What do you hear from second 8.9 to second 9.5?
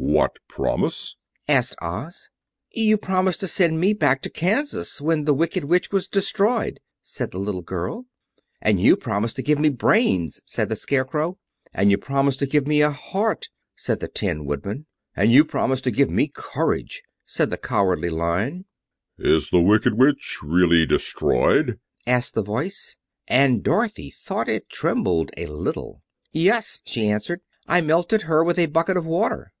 promised to